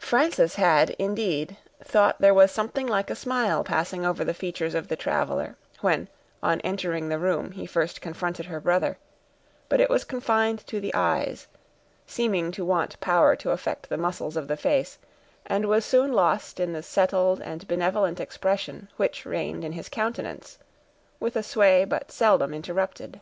[0.00, 4.88] Frances had, indeed, thought there was something like a smile passing over the features of
[4.88, 6.08] the traveler, when,
[6.42, 8.98] on entering the room, he first confronted her brother;
[9.68, 11.46] but it was confined to the eyes,
[12.04, 14.98] seeming to want power to affect the muscles of the face,
[15.46, 20.58] and was soon lost in the settled and benevolent expression which reigned in his countenance,
[21.20, 23.20] with a sway but seldom interrupted.